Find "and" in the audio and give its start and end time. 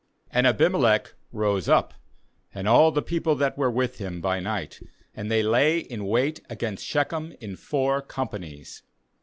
0.33-0.47, 2.55-2.67, 5.13-5.29